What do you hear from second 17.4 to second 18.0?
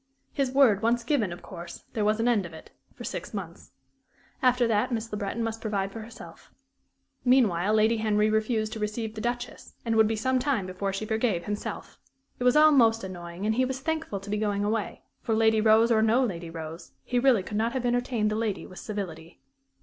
could not have